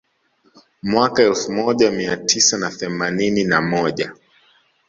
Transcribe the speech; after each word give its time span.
Mwaka 0.83 1.23
elfu 1.23 1.51
moja 1.51 1.91
mia 1.91 2.17
tisa 2.17 2.57
na 2.57 2.71
themanini 2.71 3.43
na 3.43 3.61
moja 3.61 4.13